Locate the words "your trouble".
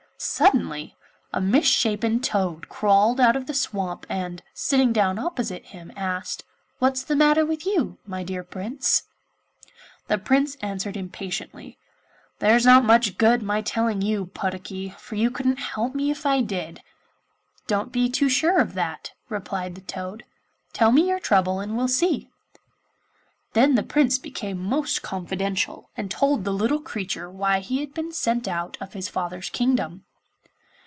21.09-21.59